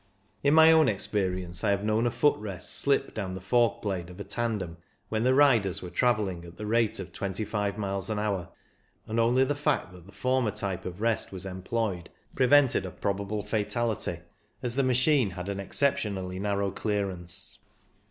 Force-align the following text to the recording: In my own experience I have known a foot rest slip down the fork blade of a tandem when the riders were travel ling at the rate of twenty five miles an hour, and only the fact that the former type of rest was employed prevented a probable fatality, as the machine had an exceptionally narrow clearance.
In 0.41 0.55
my 0.55 0.71
own 0.71 0.87
experience 0.89 1.63
I 1.63 1.69
have 1.69 1.83
known 1.83 2.07
a 2.07 2.09
foot 2.09 2.35
rest 2.39 2.73
slip 2.79 3.13
down 3.13 3.35
the 3.35 3.39
fork 3.39 3.83
blade 3.83 4.09
of 4.09 4.19
a 4.19 4.23
tandem 4.23 4.77
when 5.09 5.23
the 5.23 5.35
riders 5.35 5.83
were 5.83 5.91
travel 5.91 6.25
ling 6.25 6.43
at 6.43 6.57
the 6.57 6.65
rate 6.65 6.97
of 6.99 7.13
twenty 7.13 7.45
five 7.45 7.77
miles 7.77 8.09
an 8.09 8.17
hour, 8.17 8.49
and 9.05 9.19
only 9.19 9.43
the 9.43 9.53
fact 9.53 9.91
that 9.93 10.07
the 10.07 10.11
former 10.11 10.49
type 10.49 10.85
of 10.85 11.01
rest 11.01 11.31
was 11.31 11.45
employed 11.45 12.09
prevented 12.33 12.83
a 12.83 12.89
probable 12.89 13.43
fatality, 13.43 14.17
as 14.63 14.75
the 14.75 14.81
machine 14.81 15.29
had 15.29 15.47
an 15.47 15.59
exceptionally 15.59 16.39
narrow 16.39 16.71
clearance. 16.71 17.59